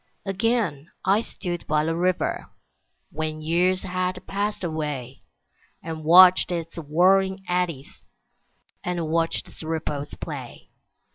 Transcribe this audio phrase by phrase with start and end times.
[0.25, 2.49] Again I stood by the river,
[3.11, 5.21] When years had passed away,
[5.83, 7.99] And watched its whirling eddies,
[8.83, 10.69] And watched its ripples play.